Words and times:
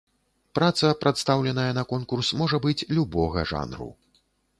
Праца, 0.59 0.87
прадстаўленая 1.01 1.67
на 1.79 1.83
конкурс, 1.91 2.31
можа 2.43 2.61
быць 2.65 2.87
любога 2.99 3.45
жанру. 3.53 3.89